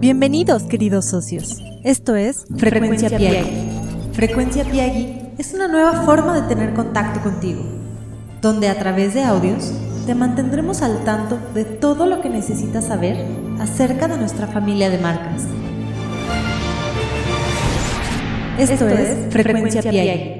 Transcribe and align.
Bienvenidos, 0.00 0.62
queridos 0.62 1.04
socios. 1.04 1.58
Esto 1.84 2.16
es 2.16 2.46
Frecuencia, 2.56 3.10
Piagui. 3.10 3.50
Frecuencia 4.14 4.64
Piagui 4.64 5.14
es 5.36 5.52
una 5.52 5.68
nueva 5.68 6.04
forma 6.04 6.40
de 6.40 6.48
tener 6.48 6.72
contacto 6.72 7.20
contigo, 7.20 7.60
donde 8.40 8.70
a 8.70 8.78
través 8.78 9.12
de 9.12 9.24
audios 9.24 9.70
te 10.06 10.14
mantendremos 10.14 10.80
al 10.80 11.04
tanto 11.04 11.38
de 11.52 11.66
todo 11.66 12.06
lo 12.06 12.22
que 12.22 12.30
necesitas 12.30 12.86
saber 12.86 13.26
acerca 13.60 14.08
de 14.08 14.16
nuestra 14.16 14.46
familia 14.46 14.88
de 14.88 14.96
marcas. 14.96 15.42
Esto, 18.58 18.88
es 18.88 19.30
Frecuencia, 19.30 19.82
Frecuencia 19.82 20.39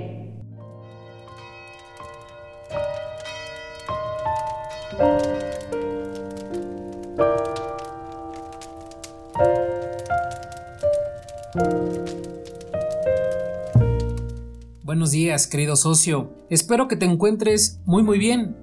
Buenos 14.90 15.12
días, 15.12 15.46
querido 15.46 15.76
socio. 15.76 16.34
Espero 16.50 16.88
que 16.88 16.96
te 16.96 17.06
encuentres 17.06 17.80
muy 17.84 18.02
muy 18.02 18.18
bien. 18.18 18.56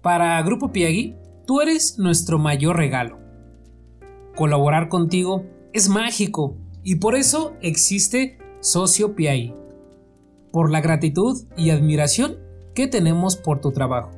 Para 0.00 0.40
Grupo 0.42 0.70
Piagui, 0.70 1.16
tú 1.44 1.60
eres 1.60 1.98
nuestro 1.98 2.38
mayor 2.38 2.76
regalo. 2.76 3.18
Colaborar 4.36 4.88
contigo 4.88 5.44
es 5.72 5.88
mágico 5.88 6.56
y 6.84 7.00
por 7.00 7.16
eso 7.16 7.54
existe 7.62 8.38
Socio 8.60 9.16
Piagui. 9.16 9.56
Por 10.52 10.70
la 10.70 10.80
gratitud 10.80 11.48
y 11.56 11.70
admiración 11.70 12.38
que 12.72 12.86
tenemos 12.86 13.34
por 13.34 13.60
tu 13.60 13.72
trabajo. 13.72 14.12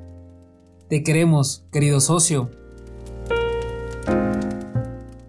Te 0.91 1.03
queremos, 1.03 1.65
querido 1.73 2.01
socio. 2.01 2.51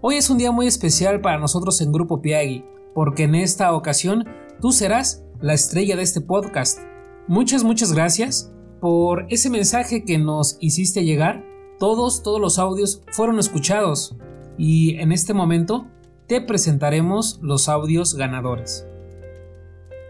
Hoy 0.02 0.16
es 0.16 0.28
un 0.28 0.36
día 0.36 0.52
muy 0.52 0.66
especial 0.66 1.22
para 1.22 1.38
nosotros 1.38 1.80
en 1.80 1.92
Grupo 1.92 2.20
Piagui, 2.20 2.62
porque 2.94 3.22
en 3.22 3.36
esta 3.36 3.74
ocasión 3.74 4.26
tú 4.60 4.70
serás 4.70 5.21
la 5.42 5.54
estrella 5.54 5.96
de 5.96 6.02
este 6.02 6.20
podcast. 6.20 6.78
Muchas, 7.26 7.64
muchas 7.64 7.92
gracias 7.92 8.52
por 8.80 9.26
ese 9.28 9.50
mensaje 9.50 10.04
que 10.04 10.18
nos 10.18 10.56
hiciste 10.60 11.04
llegar. 11.04 11.44
Todos, 11.78 12.22
todos 12.22 12.40
los 12.40 12.58
audios 12.58 13.02
fueron 13.10 13.38
escuchados 13.40 14.16
y 14.56 14.96
en 15.00 15.10
este 15.10 15.34
momento 15.34 15.88
te 16.28 16.40
presentaremos 16.40 17.40
los 17.42 17.68
audios 17.68 18.14
ganadores. 18.14 18.86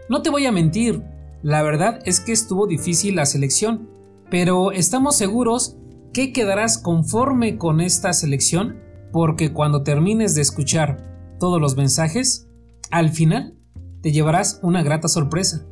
No 0.07 0.21
te 0.21 0.29
voy 0.29 0.45
a 0.45 0.51
mentir, 0.51 1.03
la 1.41 1.63
verdad 1.63 1.99
es 2.05 2.19
que 2.19 2.31
estuvo 2.31 2.67
difícil 2.67 3.15
la 3.15 3.25
selección, 3.25 3.89
pero 4.29 4.71
estamos 4.71 5.15
seguros 5.15 5.77
que 6.13 6.31
quedarás 6.31 6.77
conforme 6.77 7.57
con 7.57 7.81
esta 7.81 8.13
selección 8.13 8.79
porque 9.11 9.51
cuando 9.51 9.81
termines 9.81 10.35
de 10.35 10.41
escuchar 10.41 11.35
todos 11.39 11.59
los 11.59 11.75
mensajes, 11.75 12.47
al 12.91 13.09
final 13.09 13.57
te 14.03 14.11
llevarás 14.11 14.59
una 14.61 14.83
grata 14.83 15.07
sorpresa. 15.07 15.65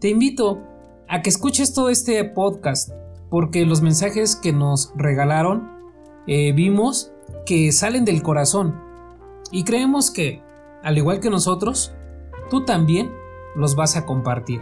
Te 0.00 0.08
invito 0.08 0.60
a 1.08 1.22
que 1.22 1.30
escuches 1.30 1.72
todo 1.72 1.88
este 1.88 2.22
podcast 2.24 2.90
porque 3.30 3.64
los 3.64 3.82
mensajes 3.82 4.34
que 4.34 4.52
nos 4.52 4.92
regalaron 4.96 5.70
eh, 6.26 6.52
vimos 6.52 7.12
que 7.46 7.70
salen 7.70 8.04
del 8.04 8.22
corazón 8.24 8.80
y 9.52 9.62
creemos 9.62 10.10
que, 10.10 10.42
al 10.82 10.98
igual 10.98 11.20
que 11.20 11.30
nosotros, 11.30 11.94
tú 12.50 12.64
también 12.64 13.12
los 13.54 13.76
vas 13.76 13.96
a 13.96 14.06
compartir. 14.06 14.60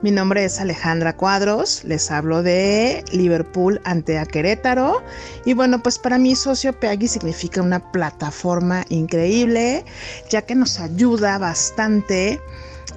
Mi 0.00 0.12
nombre 0.12 0.44
es 0.44 0.60
Alejandra 0.60 1.16
Cuadros, 1.16 1.82
les 1.82 2.12
hablo 2.12 2.44
de 2.44 3.04
Liverpool 3.10 3.80
ante 3.82 4.16
a 4.16 4.26
Querétaro. 4.26 5.02
Y 5.44 5.54
bueno, 5.54 5.82
pues 5.82 5.98
para 5.98 6.18
mí 6.18 6.36
Socio 6.36 6.72
Peagui 6.72 7.08
significa 7.08 7.62
una 7.62 7.90
plataforma 7.90 8.84
increíble 8.90 9.84
ya 10.30 10.42
que 10.42 10.54
nos 10.54 10.78
ayuda 10.78 11.36
bastante 11.38 12.40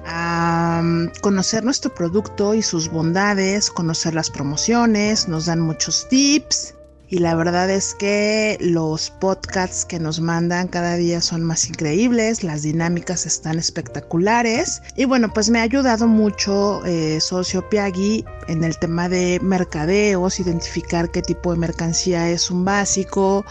a 0.06 0.80
mm, 0.80 1.08
conocer 1.22 1.64
nuestro 1.64 1.92
producto 1.92 2.54
y 2.54 2.62
sus 2.62 2.88
bondades, 2.88 3.68
conocer 3.68 4.14
las 4.14 4.30
promociones, 4.30 5.26
nos 5.26 5.46
dan 5.46 5.58
muchos 5.58 6.08
tips 6.08 6.74
y 7.12 7.18
la 7.18 7.34
verdad 7.34 7.68
es 7.68 7.94
que 7.94 8.56
los 8.58 9.10
podcasts 9.10 9.84
que 9.84 10.00
nos 10.00 10.18
mandan 10.18 10.66
cada 10.66 10.96
día 10.96 11.20
son 11.20 11.42
más 11.42 11.68
increíbles, 11.68 12.42
las 12.42 12.62
dinámicas 12.62 13.26
están 13.26 13.58
espectaculares 13.58 14.80
y 14.96 15.04
bueno, 15.04 15.30
pues 15.30 15.50
me 15.50 15.58
ha 15.58 15.62
ayudado 15.62 16.08
mucho 16.08 16.82
eh, 16.86 17.20
Socio 17.20 17.68
Piagui 17.68 18.24
en 18.48 18.64
el 18.64 18.78
tema 18.78 19.10
de 19.10 19.38
mercadeos, 19.42 20.40
identificar 20.40 21.10
qué 21.10 21.20
tipo 21.20 21.52
de 21.52 21.58
mercancía 21.58 22.30
es 22.30 22.50
un 22.50 22.64
básico, 22.64 23.44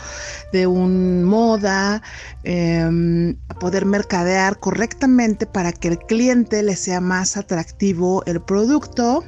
de 0.52 0.66
un 0.66 1.24
moda, 1.24 2.02
em, 2.44 3.36
poder 3.60 3.86
mercadear 3.86 4.60
correctamente 4.60 5.46
para 5.46 5.72
que 5.72 5.90
el 5.90 6.00
cliente 6.00 6.64
le 6.64 6.76
sea 6.76 7.00
más 7.00 7.38
atractivo 7.38 8.24
el 8.26 8.42
producto 8.42 9.24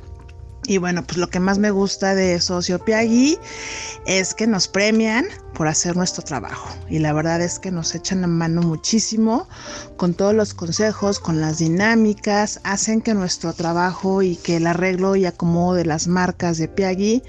y 0.65 0.77
bueno, 0.77 1.03
pues 1.03 1.17
lo 1.17 1.29
que 1.29 1.39
más 1.39 1.57
me 1.57 1.71
gusta 1.71 2.15
de 2.15 2.39
Socio 2.39 2.79
Piagui 2.79 3.37
es 4.05 4.33
que 4.33 4.47
nos 4.47 4.67
premian 4.67 5.25
por 5.53 5.67
hacer 5.67 5.97
nuestro 5.97 6.23
trabajo. 6.23 6.69
Y 6.89 6.99
la 6.99 7.11
verdad 7.11 7.41
es 7.41 7.59
que 7.59 7.71
nos 7.71 7.93
echan 7.95 8.21
la 8.21 8.27
mano 8.27 8.61
muchísimo 8.61 9.47
con 9.97 10.13
todos 10.13 10.33
los 10.33 10.53
consejos, 10.53 11.19
con 11.19 11.41
las 11.41 11.57
dinámicas, 11.57 12.61
hacen 12.63 13.01
que 13.01 13.13
nuestro 13.13 13.53
trabajo 13.53 14.21
y 14.21 14.37
que 14.37 14.57
el 14.57 14.67
arreglo 14.67 15.15
y 15.15 15.25
acomodo 15.25 15.75
de 15.75 15.85
las 15.85 16.07
marcas 16.07 16.57
de 16.57 16.67
Piagui 16.69 17.23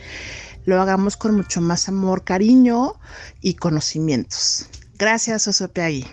lo 0.65 0.81
hagamos 0.81 1.17
con 1.17 1.35
mucho 1.35 1.61
más 1.61 1.89
amor, 1.89 2.25
cariño 2.25 2.95
y 3.41 3.55
conocimientos. 3.55 4.69
Gracias, 4.97 5.43
Socio 5.43 5.69
Piagui. 5.69 6.07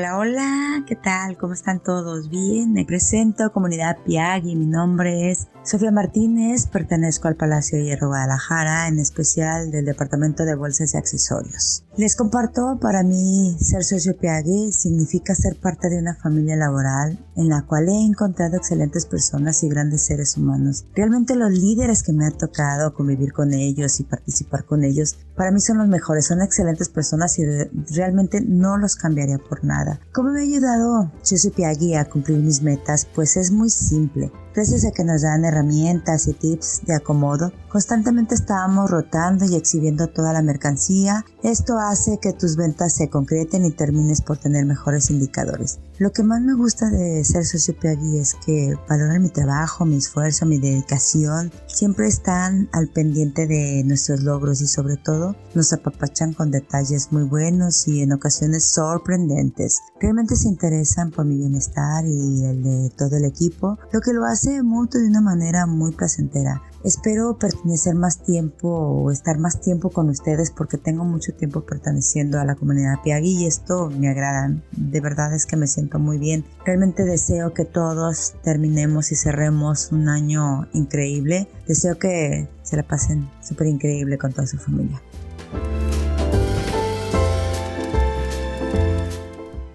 Hola, 0.00 0.16
hola, 0.16 0.84
¿qué 0.86 0.96
tal? 0.96 1.36
¿Cómo 1.36 1.52
están 1.52 1.78
todos? 1.78 2.30
Bien, 2.30 2.72
me 2.72 2.86
presento, 2.86 3.52
comunidad 3.52 3.98
Piagui, 4.02 4.56
mi 4.56 4.64
nombre 4.64 5.30
es 5.30 5.48
Sofía 5.62 5.90
Martínez, 5.90 6.68
pertenezco 6.68 7.28
al 7.28 7.36
Palacio 7.36 7.76
de 7.76 7.84
Hierro 7.84 8.08
Guadalajara, 8.08 8.88
en 8.88 8.98
especial 8.98 9.70
del 9.70 9.84
Departamento 9.84 10.46
de 10.46 10.54
Bolsas 10.54 10.94
y 10.94 10.96
Accesorios. 10.96 11.84
Les 11.98 12.16
comparto, 12.16 12.78
para 12.80 13.02
mí 13.02 13.58
ser 13.60 13.84
socio 13.84 14.16
Piagui 14.16 14.72
significa 14.72 15.34
ser 15.34 15.60
parte 15.60 15.90
de 15.90 15.98
una 15.98 16.14
familia 16.14 16.56
laboral 16.56 17.22
en 17.36 17.50
la 17.50 17.66
cual 17.66 17.90
he 17.90 18.04
encontrado 18.06 18.56
excelentes 18.56 19.04
personas 19.04 19.62
y 19.62 19.68
grandes 19.68 20.06
seres 20.06 20.38
humanos. 20.38 20.86
Realmente 20.94 21.36
los 21.36 21.52
líderes 21.52 22.02
que 22.02 22.14
me 22.14 22.26
ha 22.26 22.30
tocado 22.30 22.94
convivir 22.94 23.34
con 23.34 23.52
ellos 23.52 24.00
y 24.00 24.04
participar 24.04 24.64
con 24.64 24.82
ellos, 24.82 25.18
para 25.40 25.52
mí 25.52 25.60
son 25.60 25.78
los 25.78 25.88
mejores, 25.88 26.26
son 26.26 26.42
excelentes 26.42 26.90
personas 26.90 27.38
y 27.38 27.46
realmente 27.94 28.42
no 28.42 28.76
los 28.76 28.94
cambiaría 28.94 29.38
por 29.38 29.64
nada. 29.64 29.98
¿Cómo 30.12 30.32
me 30.32 30.40
ha 30.40 30.42
ayudado 30.42 31.10
Socio 31.22 31.50
Piagui 31.50 31.94
a 31.94 32.04
cumplir 32.04 32.36
mis 32.40 32.60
metas? 32.60 33.06
Pues 33.14 33.38
es 33.38 33.50
muy 33.50 33.70
simple. 33.70 34.30
Gracias 34.52 34.84
a 34.84 34.90
que 34.90 35.04
nos 35.04 35.22
dan 35.22 35.44
herramientas 35.44 36.26
y 36.26 36.32
tips 36.32 36.82
de 36.84 36.94
acomodo, 36.94 37.52
constantemente 37.68 38.34
estábamos 38.34 38.90
rotando 38.90 39.44
y 39.44 39.54
exhibiendo 39.54 40.08
toda 40.08 40.32
la 40.32 40.42
mercancía. 40.42 41.24
Esto 41.44 41.78
hace 41.78 42.18
que 42.20 42.32
tus 42.32 42.56
ventas 42.56 42.94
se 42.94 43.08
concreten 43.08 43.64
y 43.64 43.70
termines 43.70 44.20
por 44.22 44.38
tener 44.38 44.66
mejores 44.66 45.10
indicadores. 45.10 45.78
Lo 45.98 46.12
que 46.12 46.24
más 46.24 46.40
me 46.40 46.54
gusta 46.54 46.88
de 46.90 47.22
ser 47.24 47.44
socio 47.44 47.78
Piagui 47.78 48.18
es 48.18 48.34
que 48.34 48.74
valoran 48.88 49.22
mi 49.22 49.28
trabajo, 49.28 49.84
mi 49.84 49.98
esfuerzo, 49.98 50.46
mi 50.46 50.58
dedicación. 50.58 51.52
Siempre 51.66 52.08
están 52.08 52.68
al 52.72 52.88
pendiente 52.88 53.46
de 53.46 53.84
nuestros 53.84 54.22
logros 54.22 54.62
y 54.62 54.66
sobre 54.66 54.96
todo 54.96 55.36
nos 55.54 55.72
apapachan 55.72 56.32
con 56.32 56.50
detalles 56.50 57.12
muy 57.12 57.24
buenos 57.24 57.86
y 57.86 58.00
en 58.00 58.12
ocasiones 58.12 58.72
sorprendentes. 58.72 59.78
Realmente 60.00 60.36
se 60.36 60.48
interesan 60.48 61.10
por 61.10 61.26
mi 61.26 61.36
bienestar 61.36 62.04
y 62.06 62.44
el 62.46 62.62
de 62.62 62.90
todo 62.96 63.16
el 63.16 63.26
equipo, 63.26 63.78
lo 63.92 64.00
que 64.00 64.14
lo 64.14 64.24
hace 64.24 64.39
mutuo 64.62 65.00
de 65.00 65.08
una 65.08 65.20
manera 65.20 65.66
muy 65.66 65.92
placentera. 65.92 66.62
Espero 66.82 67.36
pertenecer 67.38 67.94
más 67.94 68.22
tiempo 68.22 68.68
o 68.68 69.10
estar 69.10 69.38
más 69.38 69.60
tiempo 69.60 69.90
con 69.90 70.08
ustedes 70.08 70.50
porque 70.50 70.78
tengo 70.78 71.04
mucho 71.04 71.34
tiempo 71.34 71.60
perteneciendo 71.62 72.40
a 72.40 72.44
la 72.44 72.54
comunidad 72.54 73.02
Piagui 73.04 73.42
y 73.42 73.46
esto 73.46 73.90
me 73.90 74.08
agrada. 74.08 74.50
De 74.72 75.00
verdad 75.00 75.34
es 75.34 75.44
que 75.44 75.56
me 75.56 75.66
siento 75.66 75.98
muy 75.98 76.18
bien. 76.18 76.44
Realmente 76.64 77.04
deseo 77.04 77.52
que 77.52 77.66
todos 77.66 78.34
terminemos 78.42 79.12
y 79.12 79.16
cerremos 79.16 79.92
un 79.92 80.08
año 80.08 80.68
increíble. 80.72 81.48
Deseo 81.68 81.98
que 81.98 82.48
se 82.62 82.76
la 82.76 82.82
pasen 82.82 83.28
súper 83.42 83.66
increíble 83.66 84.16
con 84.16 84.32
toda 84.32 84.46
su 84.46 84.56
familia. 84.56 85.02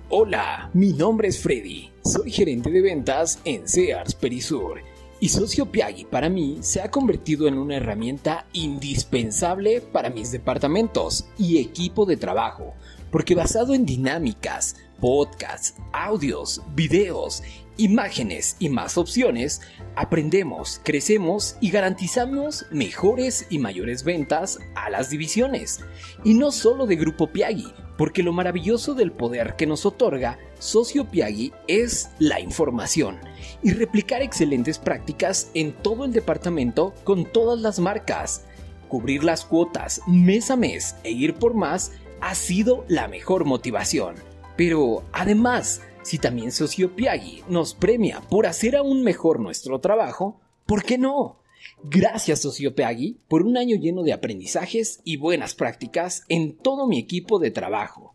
Hola, 0.09 0.71
mi 0.73 0.94
nombre 0.94 1.27
es 1.27 1.39
Freddy. 1.39 1.94
Soy 2.06 2.30
gerente 2.30 2.69
de 2.69 2.84
ventas 2.84 3.40
en 3.46 3.68
Sears 3.68 4.13
Perisur 4.13 4.80
Y 5.19 5.30
Socio 5.30 5.72
Piagui 5.72 6.06
para 6.06 6.30
mí 6.30 6.60
se 6.62 6.80
ha 6.80 6.92
convertido 6.92 7.48
en 7.48 7.57
una 7.57 7.78
herramienta 7.78 8.46
indispensable 8.54 9.81
para 9.81 10.12
mis 10.12 10.31
departamentos 10.31 11.25
y 11.36 11.57
equipo 11.57 12.06
de 12.06 12.16
trabajo, 12.16 12.75
porque 13.10 13.34
basado 13.34 13.74
en 13.74 13.88
dinámicas, 13.88 14.75
podcasts, 15.02 15.74
audios, 15.94 16.62
videos, 16.75 17.42
imágenes 17.78 18.56
y 18.60 18.69
más 18.69 19.00
opciones, 19.00 19.62
aprendemos, 19.96 20.80
crecemos 20.84 21.58
y 21.60 21.72
garantizamos 21.72 22.68
mejores 22.69 23.48
y 23.50 23.58
mayores 23.58 24.04
ventas 24.04 24.60
a 24.75 24.92
las 24.92 25.10
divisiones. 25.10 25.80
Y 26.24 26.36
no 26.36 26.51
solo 26.51 26.86
de 26.86 26.98
Grupo 26.98 27.31
Piagui, 27.31 27.74
porque 27.97 28.24
lo 28.24 28.33
maravilloso 28.33 28.94
del 28.94 29.12
poder 29.12 29.56
que 29.56 29.68
nos 29.68 29.86
otorga 29.86 30.38
Socio 30.59 31.06
Piagui 31.06 31.53
es 31.68 32.09
la 32.19 32.39
información 32.39 33.19
y 33.62 33.71
replicar 33.71 34.21
excelentes 34.21 34.80
prácticas 34.80 35.50
en 35.53 35.74
todo 35.74 36.06
el 36.06 36.12
departamento 36.12 36.94
con 37.03 37.25
todas 37.25 37.59
las 37.59 37.80
marcas. 37.80 38.45
Cubrir 38.88 39.24
las 39.24 39.45
cuotas 39.45 40.01
mes 40.07 40.51
a 40.51 40.56
mes 40.56 40.95
e 41.03 41.12
ir 41.12 41.36
por 41.36 41.53
más 41.53 41.94
ha 42.21 42.36
sido 42.36 42.86
la 42.88 43.07
mejor 43.07 43.45
motivación. 43.45 44.15
Pero 44.57 45.03
además, 45.12 45.81
si 46.01 46.18
también 46.18 46.51
Socio 46.51 46.95
Piagui 46.95 47.44
nos 47.50 47.74
premia 47.74 48.21
por 48.21 48.45
hacer 48.45 48.75
aún 48.75 49.03
mejor 49.03 49.39
nuestro 49.39 49.80
trabajo, 49.80 50.39
¿por 50.65 50.83
qué 50.83 50.98
no? 50.98 51.39
Gracias 51.83 52.41
Socio 52.41 52.75
Piagui 52.75 53.17
por 53.27 53.44
un 53.44 53.57
año 53.57 53.75
lleno 53.75 54.03
de 54.03 54.13
aprendizajes 54.13 55.00
y 55.03 55.17
buenas 55.17 55.56
prácticas 55.56 56.23
en 56.29 56.56
todo 56.56 56.88
mi 56.88 57.00
equipo 57.00 57.39
de 57.39 57.51
trabajo. 57.51 58.13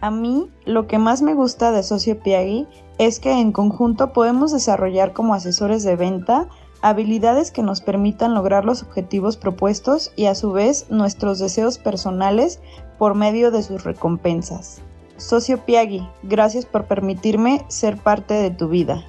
A 0.00 0.10
mí, 0.10 0.50
lo 0.66 0.86
que 0.86 0.98
más 0.98 1.22
me 1.22 1.32
gusta 1.32 1.72
de 1.72 1.82
Socio 1.82 2.20
Piagui 2.20 2.66
es 2.98 3.20
que 3.20 3.32
en 3.32 3.52
conjunto 3.52 4.12
podemos 4.12 4.52
desarrollar 4.52 5.14
como 5.14 5.32
asesores 5.32 5.82
de 5.82 5.96
venta 5.96 6.48
habilidades 6.82 7.50
que 7.50 7.62
nos 7.62 7.80
permitan 7.80 8.34
lograr 8.34 8.66
los 8.66 8.82
objetivos 8.82 9.38
propuestos 9.38 10.12
y 10.16 10.26
a 10.26 10.34
su 10.34 10.52
vez 10.52 10.90
nuestros 10.90 11.38
deseos 11.38 11.78
personales 11.78 12.60
por 12.98 13.14
medio 13.14 13.50
de 13.50 13.62
sus 13.62 13.84
recompensas. 13.84 14.82
Socio 15.16 15.64
Piagui, 15.64 16.06
gracias 16.22 16.66
por 16.66 16.84
permitirme 16.84 17.64
ser 17.68 17.96
parte 17.96 18.34
de 18.34 18.50
tu 18.50 18.68
vida. 18.68 19.06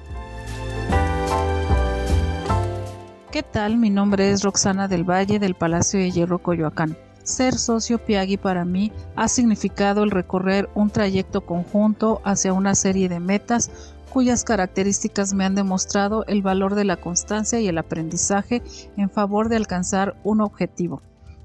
¿Qué 3.36 3.42
tal? 3.42 3.76
Mi 3.76 3.90
nombre 3.90 4.30
es 4.30 4.42
Roxana 4.42 4.88
del 4.88 5.04
Valle 5.04 5.38
del 5.38 5.54
Palacio 5.54 6.00
de 6.00 6.10
Hierro 6.10 6.38
Coyoacán. 6.38 6.96
Ser 7.22 7.52
socio 7.58 7.98
Piagui 7.98 8.38
para 8.38 8.64
mí 8.64 8.92
ha 9.14 9.28
significado 9.28 10.04
el 10.04 10.10
recorrer 10.10 10.70
un 10.74 10.88
trayecto 10.88 11.44
conjunto 11.44 12.22
hacia 12.24 12.54
una 12.54 12.74
serie 12.74 13.10
de 13.10 13.20
metas 13.20 13.70
cuyas 14.08 14.42
características 14.42 15.34
me 15.34 15.44
han 15.44 15.54
demostrado 15.54 16.24
el 16.28 16.40
valor 16.40 16.74
de 16.76 16.86
la 16.86 16.96
constancia 16.96 17.60
y 17.60 17.68
el 17.68 17.76
aprendizaje 17.76 18.62
en 18.96 19.10
favor 19.10 19.50
de 19.50 19.56
alcanzar 19.56 20.18
un 20.24 20.40
objetivo. 20.40 21.02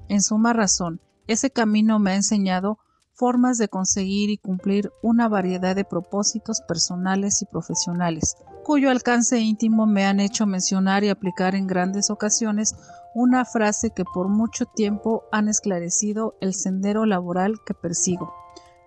En 0.08 0.22
suma 0.22 0.54
razón, 0.54 1.02
ese 1.26 1.50
camino 1.50 1.98
me 1.98 2.12
ha 2.12 2.14
enseñado 2.14 2.78
formas 3.14 3.58
de 3.58 3.68
conseguir 3.68 4.30
y 4.30 4.38
cumplir 4.38 4.90
una 5.02 5.28
variedad 5.28 5.76
de 5.76 5.84
propósitos 5.84 6.60
personales 6.60 7.42
y 7.42 7.46
profesionales, 7.46 8.36
cuyo 8.64 8.90
alcance 8.90 9.38
íntimo 9.38 9.86
me 9.86 10.04
han 10.04 10.20
hecho 10.20 10.46
mencionar 10.46 11.04
y 11.04 11.08
aplicar 11.08 11.54
en 11.54 11.66
grandes 11.66 12.10
ocasiones 12.10 12.74
una 13.14 13.44
frase 13.44 13.90
que 13.90 14.04
por 14.04 14.28
mucho 14.28 14.64
tiempo 14.66 15.24
han 15.30 15.48
esclarecido 15.48 16.34
el 16.40 16.54
sendero 16.54 17.04
laboral 17.04 17.56
que 17.66 17.74
persigo. 17.74 18.32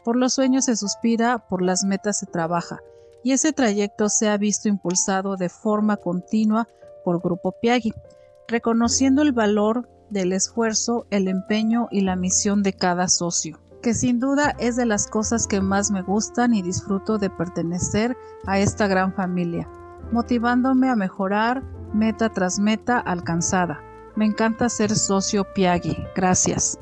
Por 0.03 0.15
los 0.15 0.33
sueños 0.33 0.65
se 0.65 0.75
suspira, 0.75 1.47
por 1.47 1.61
las 1.61 1.83
metas 1.83 2.19
se 2.19 2.25
trabaja, 2.25 2.79
y 3.23 3.31
ese 3.31 3.53
trayecto 3.53 4.09
se 4.09 4.29
ha 4.29 4.37
visto 4.37 4.69
impulsado 4.69 5.35
de 5.35 5.49
forma 5.49 5.97
continua 5.97 6.67
por 7.03 7.21
Grupo 7.21 7.53
Piagui, 7.59 7.93
reconociendo 8.47 9.21
el 9.21 9.31
valor 9.31 9.89
del 10.09 10.33
esfuerzo, 10.33 11.07
el 11.09 11.27
empeño 11.27 11.87
y 11.91 12.01
la 12.01 12.15
misión 12.15 12.61
de 12.61 12.73
cada 12.73 13.07
socio, 13.07 13.59
que 13.85 13.93
sin 13.93 14.19
duda 14.19 14.55
es 14.57 14.75
de 14.77 14.87
las 14.87 15.05
cosas 15.05 15.45
que 15.45 15.61
más 15.61 15.91
me 15.91 16.01
gustan 16.01 16.55
y 16.55 16.63
disfruto 16.63 17.19
de 17.19 17.29
pertenecer 17.29 18.17
a 18.47 18.57
esta 18.57 18.87
gran 18.87 19.13
familia, 19.13 19.69
motivándome 20.11 20.89
a 20.89 20.95
mejorar 20.95 21.61
meta 21.93 22.29
tras 22.29 22.57
meta 22.57 22.97
alcanzada. 22.97 23.79
Me 24.15 24.25
encanta 24.25 24.69
ser 24.69 24.89
socio 24.89 25.45
Piagui. 25.53 25.95
Gracias. 26.15 26.79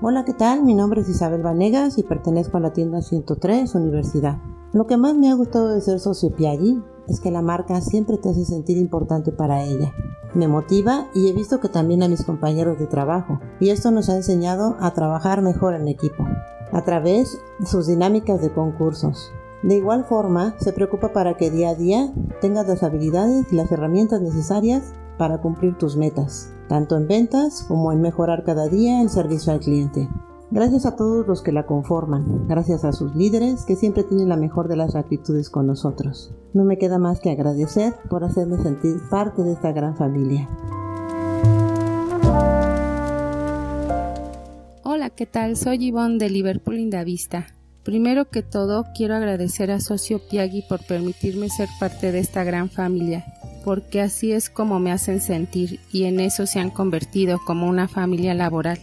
Hola, 0.00 0.24
¿qué 0.24 0.32
tal? 0.32 0.62
Mi 0.62 0.74
nombre 0.74 1.00
es 1.00 1.08
Isabel 1.08 1.42
Vanegas 1.42 1.98
y 1.98 2.04
pertenezco 2.04 2.58
a 2.58 2.60
la 2.60 2.72
tienda 2.72 3.02
103 3.02 3.74
Universidad. 3.74 4.38
Lo 4.72 4.86
que 4.86 4.98
más 4.98 5.16
me 5.16 5.32
ha 5.32 5.34
gustado 5.34 5.70
de 5.70 5.80
ser 5.80 5.98
socio 5.98 6.30
Piaggi 6.30 6.80
es 7.08 7.18
que 7.18 7.32
la 7.32 7.42
marca 7.42 7.80
siempre 7.80 8.18
te 8.18 8.28
hace 8.28 8.44
sentir 8.44 8.76
importante 8.76 9.32
para 9.32 9.64
ella. 9.64 9.92
Me 10.34 10.48
motiva 10.48 11.06
y 11.14 11.28
he 11.28 11.32
visto 11.32 11.60
que 11.60 11.68
también 11.68 12.02
a 12.02 12.08
mis 12.08 12.24
compañeros 12.24 12.78
de 12.78 12.86
trabajo. 12.86 13.40
Y 13.60 13.70
esto 13.70 13.90
nos 13.90 14.08
ha 14.08 14.16
enseñado 14.16 14.76
a 14.80 14.92
trabajar 14.92 15.42
mejor 15.42 15.74
en 15.74 15.88
equipo, 15.88 16.24
a 16.72 16.82
través 16.82 17.38
de 17.58 17.66
sus 17.66 17.86
dinámicas 17.86 18.40
de 18.40 18.52
concursos. 18.52 19.30
De 19.62 19.76
igual 19.76 20.04
forma, 20.04 20.54
se 20.58 20.72
preocupa 20.72 21.12
para 21.12 21.36
que 21.36 21.50
día 21.50 21.70
a 21.70 21.74
día 21.74 22.12
tengas 22.40 22.68
las 22.68 22.82
habilidades 22.82 23.52
y 23.52 23.56
las 23.56 23.72
herramientas 23.72 24.20
necesarias 24.20 24.92
para 25.18 25.40
cumplir 25.40 25.76
tus 25.78 25.96
metas, 25.96 26.52
tanto 26.68 26.96
en 26.96 27.08
ventas 27.08 27.64
como 27.66 27.92
en 27.92 28.02
mejorar 28.02 28.44
cada 28.44 28.68
día 28.68 29.00
el 29.00 29.08
servicio 29.08 29.52
al 29.52 29.60
cliente. 29.60 30.08
Gracias 30.50 30.86
a 30.86 30.94
todos 30.94 31.26
los 31.26 31.42
que 31.42 31.50
la 31.50 31.66
conforman, 31.66 32.46
gracias 32.46 32.84
a 32.84 32.92
sus 32.92 33.16
líderes 33.16 33.64
que 33.64 33.74
siempre 33.74 34.04
tienen 34.04 34.28
la 34.28 34.36
mejor 34.36 34.68
de 34.68 34.76
las 34.76 34.94
actitudes 34.94 35.50
con 35.50 35.66
nosotros. 35.66 36.32
No 36.54 36.64
me 36.64 36.78
queda 36.78 36.98
más 36.98 37.18
que 37.18 37.30
agradecer 37.30 37.94
por 38.08 38.22
hacerme 38.22 38.56
sentir 38.58 38.96
parte 39.10 39.42
de 39.42 39.52
esta 39.52 39.72
gran 39.72 39.96
familia. 39.96 40.48
Hola, 44.84 45.10
¿qué 45.10 45.26
tal? 45.26 45.56
Soy 45.56 45.78
Yvonne 45.78 46.18
de 46.18 46.30
Liverpool 46.30 46.78
Indavista. 46.78 47.48
Primero 47.82 48.30
que 48.30 48.42
todo, 48.42 48.84
quiero 48.96 49.16
agradecer 49.16 49.72
a 49.72 49.80
Socio 49.80 50.20
Piagui 50.30 50.62
por 50.68 50.84
permitirme 50.86 51.48
ser 51.48 51.68
parte 51.80 52.12
de 52.12 52.20
esta 52.20 52.44
gran 52.44 52.70
familia 52.70 53.24
porque 53.64 54.00
así 54.00 54.30
es 54.30 54.48
como 54.48 54.78
me 54.78 54.92
hacen 54.92 55.20
sentir 55.20 55.80
y 55.90 56.04
en 56.04 56.20
eso 56.20 56.46
se 56.46 56.60
han 56.60 56.70
convertido 56.70 57.40
como 57.44 57.68
una 57.68 57.88
familia 57.88 58.32
laboral. 58.32 58.78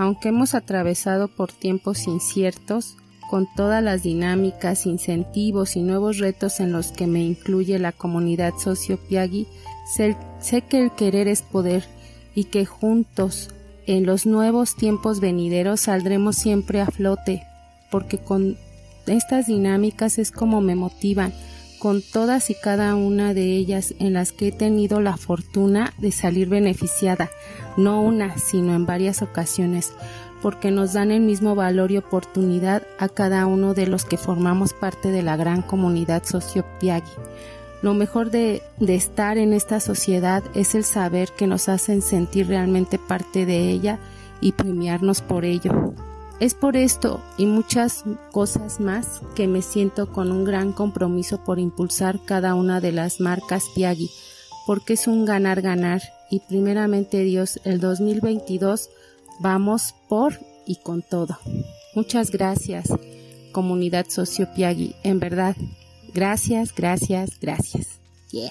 Aunque 0.00 0.30
hemos 0.30 0.54
atravesado 0.54 1.28
por 1.28 1.52
tiempos 1.52 2.06
inciertos, 2.06 2.96
con 3.28 3.46
todas 3.54 3.84
las 3.84 4.02
dinámicas, 4.02 4.86
incentivos 4.86 5.76
y 5.76 5.82
nuevos 5.82 6.16
retos 6.16 6.60
en 6.60 6.72
los 6.72 6.90
que 6.90 7.06
me 7.06 7.22
incluye 7.22 7.78
la 7.78 7.92
comunidad 7.92 8.54
socio 8.58 8.96
Piagui, 8.96 9.46
sé, 9.94 10.16
sé 10.40 10.62
que 10.62 10.84
el 10.84 10.90
querer 10.92 11.28
es 11.28 11.42
poder 11.42 11.84
y 12.34 12.44
que 12.44 12.64
juntos 12.64 13.50
en 13.86 14.06
los 14.06 14.24
nuevos 14.24 14.74
tiempos 14.74 15.20
venideros 15.20 15.80
saldremos 15.80 16.36
siempre 16.36 16.80
a 16.80 16.86
flote, 16.86 17.42
porque 17.90 18.16
con 18.16 18.56
estas 19.06 19.48
dinámicas 19.48 20.16
es 20.16 20.30
como 20.30 20.62
me 20.62 20.76
motivan 20.76 21.34
con 21.78 22.02
todas 22.02 22.50
y 22.50 22.54
cada 22.54 22.94
una 22.94 23.34
de 23.34 23.54
ellas 23.56 23.94
en 23.98 24.12
las 24.12 24.32
que 24.32 24.48
he 24.48 24.52
tenido 24.52 25.00
la 25.00 25.16
fortuna 25.16 25.92
de 25.98 26.12
salir 26.12 26.48
beneficiada, 26.48 27.30
no 27.76 28.02
una, 28.02 28.38
sino 28.38 28.74
en 28.74 28.86
varias 28.86 29.22
ocasiones, 29.22 29.92
porque 30.42 30.70
nos 30.70 30.94
dan 30.94 31.10
el 31.10 31.20
mismo 31.20 31.54
valor 31.54 31.90
y 31.90 31.98
oportunidad 31.98 32.82
a 32.98 33.08
cada 33.08 33.46
uno 33.46 33.74
de 33.74 33.86
los 33.86 34.04
que 34.04 34.16
formamos 34.16 34.72
parte 34.72 35.10
de 35.10 35.22
la 35.22 35.36
gran 35.36 35.62
comunidad 35.62 36.24
socio 36.24 36.64
Piagui. 36.78 37.10
Lo 37.82 37.94
mejor 37.94 38.30
de, 38.30 38.62
de, 38.78 38.94
estar 38.94 39.38
en 39.38 39.52
esta 39.52 39.80
sociedad 39.80 40.42
es 40.54 40.74
el 40.74 40.84
saber 40.84 41.30
que 41.32 41.46
nos 41.46 41.68
hacen 41.68 42.02
sentir 42.02 42.48
realmente 42.48 42.98
parte 42.98 43.46
de 43.46 43.70
ella 43.70 43.98
y 44.40 44.52
premiarnos 44.52 45.22
por 45.22 45.44
ello. 45.44 45.94
Es 46.40 46.54
por 46.54 46.76
esto 46.76 47.20
y 47.36 47.44
muchas 47.44 48.04
cosas 48.32 48.80
más 48.80 49.20
que 49.34 49.46
me 49.46 49.60
siento 49.60 50.10
con 50.10 50.32
un 50.32 50.44
gran 50.44 50.72
compromiso 50.72 51.44
por 51.44 51.58
impulsar 51.58 52.18
cada 52.24 52.54
una 52.54 52.80
de 52.80 52.92
las 52.92 53.20
marcas 53.20 53.64
Piagui, 53.74 54.10
porque 54.66 54.94
es 54.94 55.06
un 55.06 55.26
ganar-ganar 55.26 56.00
y 56.30 56.40
primeramente 56.40 57.18
Dios, 57.24 57.60
el 57.64 57.80
2022 57.80 58.88
vamos 59.40 59.94
por 60.08 60.38
y 60.66 60.76
con 60.76 61.02
todo. 61.02 61.38
Muchas 61.94 62.30
gracias, 62.30 62.88
comunidad 63.52 64.06
socio 64.08 64.48
Piagui, 64.54 64.94
en 65.02 65.20
verdad. 65.20 65.56
Gracias, 66.14 66.74
gracias, 66.74 67.38
gracias. 67.40 68.00
Yeah. 68.30 68.50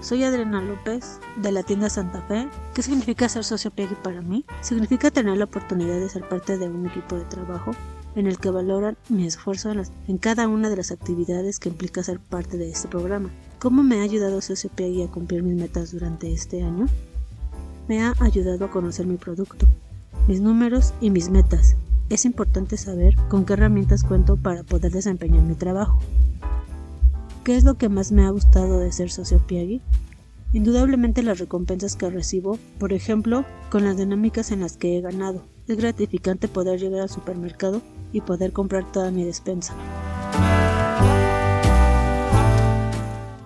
Soy 0.00 0.24
Adriana 0.24 0.62
López 0.62 1.18
de 1.36 1.52
la 1.52 1.62
tienda 1.62 1.90
Santa 1.90 2.22
Fe. 2.22 2.48
¿Qué 2.74 2.82
significa 2.82 3.28
ser 3.28 3.44
socio 3.44 3.70
Piagui 3.70 3.96
para 3.96 4.22
mí? 4.22 4.44
Significa 4.62 5.10
tener 5.10 5.36
la 5.36 5.44
oportunidad 5.44 6.00
de 6.00 6.08
ser 6.08 6.26
parte 6.26 6.56
de 6.56 6.68
un 6.68 6.86
equipo 6.86 7.16
de 7.16 7.24
trabajo 7.24 7.72
en 8.18 8.26
el 8.26 8.38
que 8.38 8.50
valoran 8.50 8.96
mi 9.08 9.26
esfuerzo 9.26 9.70
en, 10.08 10.18
cada 10.18 10.48
una 10.48 10.68
de 10.68 10.76
las 10.76 10.90
actividades 10.90 11.60
que 11.60 11.68
implica 11.68 12.02
ser 12.02 12.18
parte 12.18 12.56
de 12.56 12.68
este 12.68 12.88
programa. 12.88 13.30
¿Cómo 13.60 13.84
me 13.84 14.00
ha 14.00 14.02
ayudado 14.02 14.40
Socio 14.40 14.70
Piagui 14.74 15.04
a 15.04 15.08
cumplir 15.08 15.44
mis 15.44 15.54
metas 15.54 15.92
durante 15.92 16.32
este 16.32 16.64
año? 16.64 16.86
Me 17.86 18.02
ha 18.02 18.14
ayudado 18.18 18.64
a 18.64 18.70
conocer 18.72 19.06
mi 19.06 19.18
producto, 19.18 19.66
mis 20.26 20.40
números 20.40 20.94
y 21.00 21.10
mis 21.10 21.30
metas. 21.30 21.76
Es 22.10 22.24
importante 22.24 22.76
saber 22.76 23.14
con 23.28 23.44
qué 23.44 23.52
herramientas 23.52 24.02
cuento 24.02 24.36
para 24.36 24.64
poder 24.64 24.90
desempeñar 24.90 25.44
mi 25.44 25.54
trabajo. 25.54 26.00
¿Qué 27.44 27.56
es 27.56 27.62
lo 27.62 27.74
que 27.74 27.88
más 27.88 28.10
me 28.10 28.24
ha 28.24 28.30
gustado 28.30 28.80
de 28.80 28.90
ser 28.90 29.12
socio 29.12 29.38
Piagui? 29.46 29.80
Indudablemente 30.52 31.22
las 31.22 31.38
recompensas 31.38 31.94
que 31.94 32.10
recibo, 32.10 32.58
por 32.80 32.92
ejemplo, 32.92 33.44
con 33.70 33.84
las 33.84 33.96
dinámicas 33.96 34.50
en 34.50 34.60
las 34.60 34.76
que 34.76 34.98
he 34.98 35.00
ganado. 35.02 35.44
Es 35.68 35.76
gratificante 35.76 36.48
poder 36.48 36.80
llegar 36.80 37.02
al 37.02 37.10
supermercado 37.10 37.80
y 38.12 38.20
poder 38.20 38.52
comprar 38.52 38.90
toda 38.90 39.10
mi 39.10 39.24
despensa. 39.24 39.74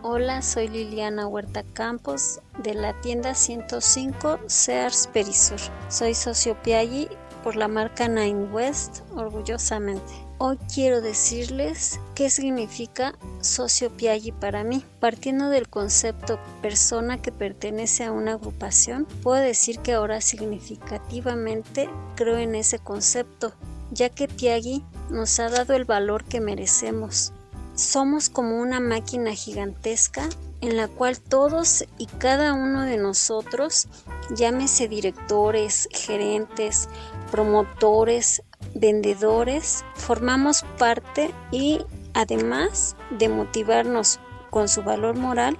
Hola, 0.02 0.42
soy 0.42 0.68
Liliana 0.68 1.26
Huerta 1.26 1.64
Campos 1.72 2.40
de 2.62 2.74
la 2.74 3.00
tienda 3.00 3.34
105 3.34 4.40
Sears 4.46 5.08
Perisur. 5.12 5.58
Soy 5.88 6.14
socio 6.14 6.56
Piaggi 6.62 7.08
por 7.42 7.56
la 7.56 7.66
marca 7.66 8.08
Nine 8.08 8.44
West, 8.52 9.00
orgullosamente. 9.16 10.12
Hoy 10.38 10.58
quiero 10.74 11.00
decirles 11.00 12.00
qué 12.14 12.28
significa 12.28 13.14
socio 13.40 13.90
Piaggi 13.90 14.32
para 14.32 14.64
mí. 14.64 14.84
Partiendo 15.00 15.48
del 15.48 15.68
concepto 15.68 16.38
persona 16.60 17.22
que 17.22 17.32
pertenece 17.32 18.04
a 18.04 18.12
una 18.12 18.32
agrupación, 18.32 19.06
puedo 19.22 19.40
decir 19.40 19.78
que 19.78 19.94
ahora 19.94 20.20
significativamente 20.20 21.88
creo 22.16 22.38
en 22.38 22.54
ese 22.54 22.78
concepto, 22.78 23.52
ya 23.92 24.08
que 24.08 24.26
Piaggi 24.26 24.84
nos 25.10 25.38
ha 25.38 25.48
dado 25.48 25.74
el 25.74 25.84
valor 25.84 26.24
que 26.24 26.40
merecemos. 26.40 27.32
Somos 27.74 28.28
como 28.28 28.58
una 28.58 28.80
máquina 28.80 29.32
gigantesca 29.32 30.28
en 30.60 30.76
la 30.76 30.88
cual 30.88 31.20
todos 31.20 31.84
y 31.98 32.06
cada 32.06 32.52
uno 32.52 32.82
de 32.82 32.96
nosotros, 32.96 33.88
llámese 34.30 34.88
directores, 34.88 35.88
gerentes, 35.92 36.88
promotores, 37.30 38.42
vendedores, 38.74 39.84
formamos 39.94 40.64
parte 40.78 41.34
y 41.50 41.80
además 42.14 42.96
de 43.10 43.28
motivarnos 43.28 44.20
con 44.50 44.68
su 44.68 44.82
valor 44.82 45.16
moral, 45.16 45.58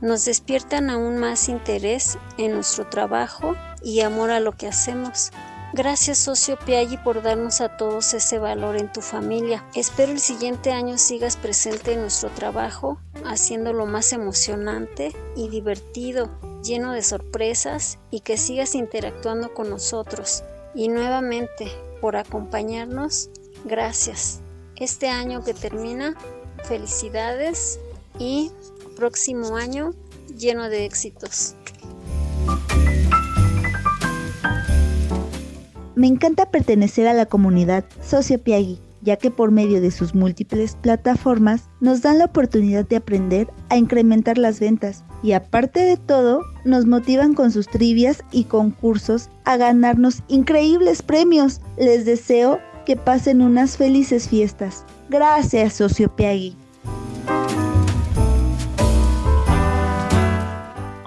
nos 0.00 0.24
despiertan 0.24 0.90
aún 0.90 1.18
más 1.18 1.48
interés 1.48 2.18
en 2.36 2.52
nuestro 2.52 2.88
trabajo 2.88 3.54
y 3.82 4.00
amor 4.00 4.30
a 4.30 4.40
lo 4.40 4.52
que 4.52 4.66
hacemos. 4.66 5.30
Gracias 5.76 6.16
socio 6.16 6.58
Piaggi 6.58 6.96
por 6.96 7.20
darnos 7.20 7.60
a 7.60 7.76
todos 7.76 8.14
ese 8.14 8.38
valor 8.38 8.78
en 8.78 8.90
tu 8.90 9.02
familia. 9.02 9.62
Espero 9.74 10.10
el 10.10 10.20
siguiente 10.20 10.72
año 10.72 10.96
sigas 10.96 11.36
presente 11.36 11.92
en 11.92 12.00
nuestro 12.00 12.30
trabajo, 12.30 12.98
haciéndolo 13.26 13.84
más 13.84 14.14
emocionante 14.14 15.14
y 15.36 15.50
divertido, 15.50 16.30
lleno 16.64 16.92
de 16.92 17.02
sorpresas 17.02 17.98
y 18.10 18.20
que 18.20 18.38
sigas 18.38 18.74
interactuando 18.74 19.52
con 19.52 19.68
nosotros. 19.68 20.44
Y 20.74 20.88
nuevamente, 20.88 21.70
por 22.00 22.16
acompañarnos, 22.16 23.28
gracias. 23.66 24.40
Este 24.76 25.10
año 25.10 25.44
que 25.44 25.52
termina, 25.52 26.14
felicidades 26.64 27.80
y 28.18 28.50
próximo 28.96 29.58
año 29.58 29.92
lleno 30.38 30.70
de 30.70 30.86
éxitos. 30.86 31.54
Me 35.96 36.06
encanta 36.06 36.50
pertenecer 36.50 37.08
a 37.08 37.14
la 37.14 37.24
comunidad 37.24 37.82
Socio 38.02 38.38
Piagui, 38.38 38.78
ya 39.00 39.16
que 39.16 39.30
por 39.30 39.50
medio 39.50 39.80
de 39.80 39.90
sus 39.90 40.14
múltiples 40.14 40.76
plataformas 40.76 41.70
nos 41.80 42.02
dan 42.02 42.18
la 42.18 42.26
oportunidad 42.26 42.86
de 42.86 42.96
aprender 42.96 43.48
a 43.70 43.78
incrementar 43.78 44.36
las 44.36 44.60
ventas 44.60 45.04
y 45.22 45.32
aparte 45.32 45.80
de 45.80 45.96
todo 45.96 46.42
nos 46.66 46.84
motivan 46.84 47.32
con 47.32 47.50
sus 47.50 47.66
trivias 47.66 48.22
y 48.30 48.44
concursos 48.44 49.30
a 49.46 49.56
ganarnos 49.56 50.22
increíbles 50.28 51.00
premios. 51.00 51.62
Les 51.78 52.04
deseo 52.04 52.58
que 52.84 52.96
pasen 52.96 53.40
unas 53.40 53.78
felices 53.78 54.28
fiestas. 54.28 54.84
Gracias, 55.08 55.72
Socio 55.72 56.14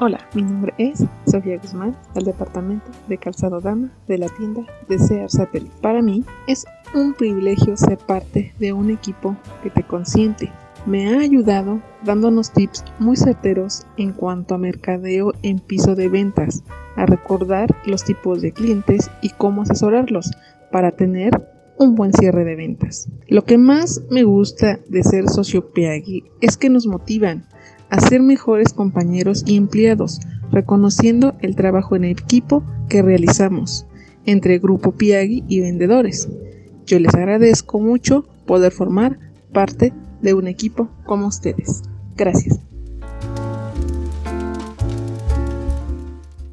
Hola, 0.01 0.19
mi 0.33 0.43
nombre 0.43 0.73
es 0.77 1.03
Sofía 1.25 1.57
Guzmán, 1.57 1.93
del 2.15 2.23
departamento 2.23 2.89
de 3.09 3.17
Calzado 3.17 3.59
Dama 3.59 3.91
de 4.07 4.17
la 4.17 4.29
tienda 4.29 4.65
de 4.87 4.97
Sear 4.97 5.29
Satellite. 5.29 5.75
Para 5.81 6.01
mí 6.01 6.23
es 6.47 6.65
un 6.95 7.13
privilegio 7.13 7.75
ser 7.75 7.97
parte 7.97 8.53
de 8.59 8.71
un 8.71 8.91
equipo 8.91 9.35
que 9.61 9.69
te 9.69 9.83
consiente. 9.83 10.53
Me 10.85 11.13
ha 11.13 11.19
ayudado 11.19 11.81
dándonos 12.05 12.51
tips 12.51 12.85
muy 12.97 13.17
certeros 13.17 13.85
en 13.97 14.13
cuanto 14.13 14.55
a 14.55 14.57
mercadeo 14.57 15.33
en 15.43 15.59
piso 15.59 15.95
de 15.95 16.07
ventas, 16.07 16.63
a 16.95 17.05
recordar 17.05 17.75
los 17.85 18.05
tipos 18.05 18.41
de 18.41 18.53
clientes 18.53 19.11
y 19.21 19.31
cómo 19.31 19.63
asesorarlos 19.63 20.31
para 20.71 20.91
tener 20.91 21.45
un 21.77 21.95
buen 21.95 22.13
cierre 22.13 22.45
de 22.45 22.55
ventas. 22.55 23.09
Lo 23.27 23.43
que 23.43 23.57
más 23.57 24.01
me 24.09 24.23
gusta 24.23 24.79
de 24.87 25.03
ser 25.03 25.27
socio 25.27 25.73
Piagui 25.73 26.23
es 26.39 26.55
que 26.55 26.69
nos 26.69 26.87
motivan 26.87 27.43
a 27.89 27.99
ser 27.99 28.21
mejores 28.21 28.73
compañeros 28.73 29.43
y 29.47 29.57
empleados, 29.57 30.19
reconociendo 30.51 31.35
el 31.41 31.55
trabajo 31.55 31.95
en 31.95 32.05
equipo 32.05 32.63
que 32.87 33.01
realizamos 33.01 33.87
entre 34.25 34.59
Grupo 34.59 34.91
Piagui 34.91 35.43
y 35.47 35.61
vendedores. 35.61 36.29
Yo 36.85 36.99
les 36.99 37.13
agradezco 37.15 37.79
mucho 37.79 38.25
poder 38.45 38.71
formar 38.71 39.17
parte 39.53 39.93
de 40.21 40.33
un 40.33 40.47
equipo 40.47 40.89
como 41.05 41.27
ustedes. 41.27 41.83
Gracias. 42.15 42.59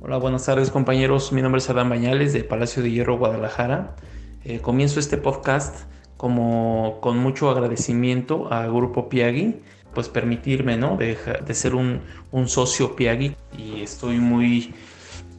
Hola, 0.01 0.19
buenas 0.19 0.47
tardes 0.47 0.71
compañeros. 0.71 1.33
Mi 1.33 1.43
nombre 1.43 1.59
es 1.59 1.69
Adán 1.69 1.91
Bañales 1.91 2.33
de 2.33 2.45
Palacio 2.45 2.83
de 2.83 2.93
Hierro, 2.93 3.19
Guadalajara. 3.19 3.97
Eh, 4.45 4.61
comienzo 4.61 5.01
este 5.01 5.19
podcast 5.19 5.85
como 6.17 6.99
con 7.03 7.19
mucho 7.19 7.51
agradecimiento 7.51 8.51
a 8.53 8.67
Grupo 8.69 9.09
Piagui 9.09 9.57
pues 9.97 10.11
permitirme, 10.11 10.77
¿no? 10.77 10.99
De, 10.99 11.17
ser 11.55 11.75
un, 11.75 12.03
socio 12.49 12.95
Piagui 12.95 13.35
y 13.57 13.81
estoy 13.81 14.19
muy, 14.19 14.75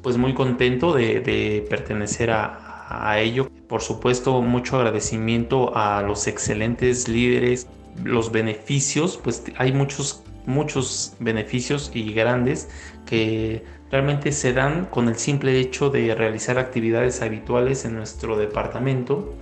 pues 0.02 0.18
muy 0.18 0.34
contento 0.34 0.96
de, 0.96 1.64
pertenecer 1.70 2.32
a, 2.32 3.20
ello. 3.20 3.52
Por 3.68 3.84
supuesto, 3.84 4.42
mucho 4.42 4.78
agradecimiento 4.78 5.78
a 5.78 6.02
los 6.02 6.26
excelentes 6.26 7.08
líderes, 7.08 7.68
los 8.04 8.32
beneficios, 8.32 9.20
pues 9.24 9.44
hay 9.58 9.74
muchos, 9.74 10.24
muchos 10.48 11.14
beneficios 11.20 11.92
y 11.94 12.12
grandes 12.14 12.68
que 13.06 13.64
realmente 13.92 14.32
se 14.32 14.54
dan 14.54 14.86
con 14.86 15.08
el 15.08 15.18
simple 15.18 15.60
hecho 15.60 15.92
de 15.92 16.16
realizar 16.16 16.58
actividades 16.58 17.22
habituales 17.22 17.86
en 17.86 17.94
nuestro 17.96 18.38
departamento, 18.38 19.36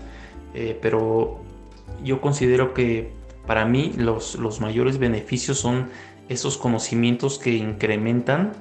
eh, 0.53 0.77
pero 0.81 1.39
yo 2.03 2.19
considero 2.19 2.74
que 2.74 3.25
para 3.45 3.65
mí 3.65 3.93
los, 3.97 4.37
mayores 4.61 4.97
beneficios 4.97 5.59
son 5.59 5.89
esos 6.29 6.57
conocimientos 6.57 7.37
que 7.37 7.51
incrementan 7.51 8.53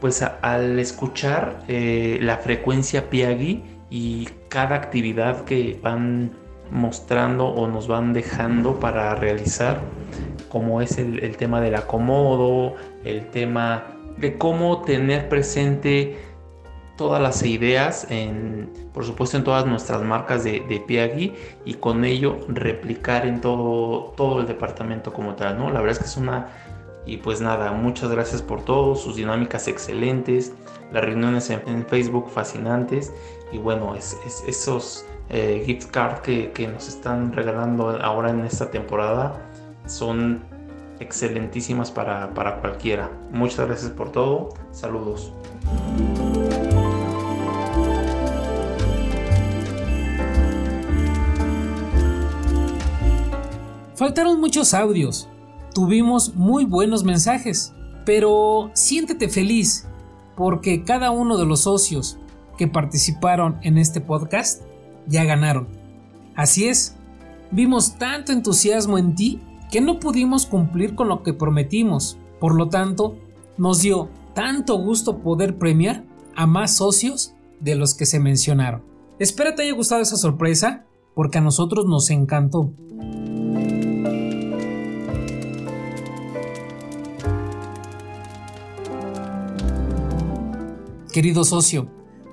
pues 0.00 0.22
al 0.22 0.78
escuchar 0.78 1.62
eh, 1.68 2.18
la 2.20 2.36
frecuencia 2.38 3.08
Piagui 3.08 3.62
y 3.88 4.28
cada 4.48 4.76
actividad 4.76 5.44
que 5.44 5.78
van 5.82 6.32
mostrando 6.70 7.46
o 7.46 7.68
nos 7.68 7.88
van 7.88 8.12
dejando 8.12 8.80
para 8.80 9.14
realizar, 9.14 9.80
como 10.48 10.82
es 10.82 10.98
el, 10.98 11.22
el 11.22 11.36
tema 11.36 11.60
del 11.60 11.76
acomodo, 11.76 12.74
el 13.04 13.30
tema 13.30 13.84
de 14.18 14.36
cómo 14.36 14.82
tener 14.82 15.28
presente 15.28 16.18
todas 16.96 17.20
las 17.20 17.42
ideas, 17.42 18.06
en, 18.10 18.70
por 18.92 19.04
supuesto 19.04 19.36
en 19.36 19.44
todas 19.44 19.66
nuestras 19.66 20.02
marcas 20.02 20.44
de, 20.44 20.60
de 20.60 21.34
y 21.64 21.74
con 21.74 22.04
ello 22.04 22.38
replicar 22.48 23.26
en 23.26 23.40
todo, 23.40 24.12
todo 24.16 24.40
el 24.40 24.46
departamento 24.46 25.12
como 25.12 25.34
tal, 25.34 25.58
¿no? 25.58 25.70
La 25.70 25.80
verdad 25.80 25.92
es 25.92 25.98
que 25.98 26.04
es 26.06 26.16
una... 26.16 26.48
Y 27.06 27.18
pues 27.18 27.42
nada, 27.42 27.70
muchas 27.72 28.10
gracias 28.10 28.40
por 28.40 28.64
todo, 28.64 28.96
sus 28.96 29.16
dinámicas 29.16 29.68
excelentes, 29.68 30.54
las 30.90 31.04
reuniones 31.04 31.50
en, 31.50 31.84
Facebook 31.86 32.30
fascinantes 32.30 33.12
y 33.52 33.58
bueno, 33.58 33.94
es, 33.94 34.16
esos 34.46 35.04
eh, 35.28 35.62
gift 35.66 35.90
cards 35.90 36.20
que, 36.20 36.50
que 36.52 36.66
nos 36.66 36.88
están 36.88 37.34
regalando 37.34 37.90
ahora 38.02 38.30
en 38.30 38.46
esta 38.46 38.70
temporada 38.70 39.38
son 39.86 40.42
excelentísimas 40.98 41.90
para, 41.90 42.32
para 42.32 42.60
cualquiera. 42.60 43.10
Muchas 43.30 43.66
gracias 43.66 43.90
por 43.90 44.10
todo, 44.10 44.54
saludos. 44.72 45.32
Faltaron 54.04 54.38
muchos 54.38 54.74
audios, 54.74 55.30
tuvimos 55.72 56.34
muy 56.34 56.66
buenos 56.66 57.04
mensajes, 57.04 57.72
pero 58.04 58.70
siéntete 58.74 59.30
feliz 59.30 59.88
porque 60.36 60.84
cada 60.84 61.10
uno 61.10 61.38
de 61.38 61.46
los 61.46 61.60
socios 61.60 62.18
que 62.58 62.68
participaron 62.68 63.56
en 63.62 63.78
este 63.78 64.02
podcast 64.02 64.60
ya 65.06 65.24
ganaron. 65.24 65.68
Así 66.36 66.68
es, 66.68 66.96
vimos 67.50 67.96
tanto 67.96 68.32
entusiasmo 68.32 68.98
en 68.98 69.14
ti 69.14 69.40
que 69.70 69.80
no 69.80 69.98
pudimos 70.00 70.44
cumplir 70.44 70.94
con 70.94 71.08
lo 71.08 71.22
que 71.22 71.32
prometimos. 71.32 72.18
Por 72.40 72.56
lo 72.56 72.68
tanto, 72.68 73.16
nos 73.56 73.80
dio 73.80 74.10
tanto 74.34 74.76
gusto 74.76 75.20
poder 75.20 75.56
premiar 75.56 76.04
a 76.36 76.46
más 76.46 76.76
socios 76.76 77.32
de 77.58 77.74
los 77.74 77.94
que 77.94 78.04
se 78.04 78.20
mencionaron. 78.20 78.82
Espero 79.18 79.54
te 79.54 79.62
haya 79.62 79.72
gustado 79.72 80.02
esa 80.02 80.18
sorpresa 80.18 80.84
porque 81.14 81.38
a 81.38 81.40
nosotros 81.40 81.86
nos 81.86 82.10
encantó. 82.10 82.70
Querido 91.14 91.44
socio, 91.44 91.88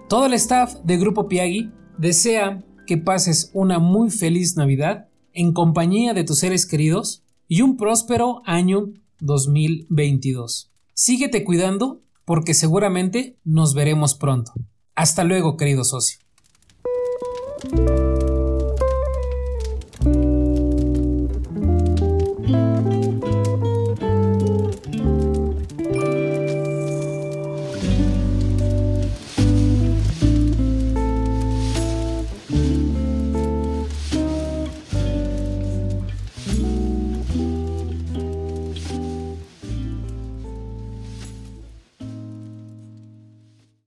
todo 0.09 0.25
el 0.25 0.33
staff 0.33 0.73
de 0.83 0.97
Grupo 0.97 1.27
Piagui 1.27 1.71
desea 2.00 2.65
que 2.88 2.97
pases 2.97 3.51
una 3.53 3.77
muy 3.77 4.09
feliz 4.09 4.57
Navidad 4.57 5.07
en 5.33 5.53
compañía 5.53 6.15
de 6.15 6.23
tus 6.23 6.39
seres 6.39 6.65
queridos 6.65 7.23
y 7.47 7.61
un 7.61 7.77
próspero 7.77 8.41
año 8.43 8.91
2022. 9.19 10.71
Síguete 10.95 11.43
cuidando 11.43 12.01
porque 12.25 12.55
seguramente 12.55 13.38
nos 13.43 13.75
veremos 13.75 14.15
pronto. 14.15 14.51
Hasta 14.95 15.23
luego, 15.25 15.57
querido 15.57 15.83
socio. 15.83 16.17